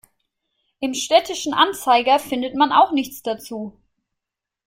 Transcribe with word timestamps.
Im 0.79 0.95
Städtischen 0.95 1.53
Anzeiger 1.53 2.17
findet 2.17 2.55
man 2.55 2.71
auch 2.71 2.91
nichts 2.91 3.21
dazu. 3.21 3.79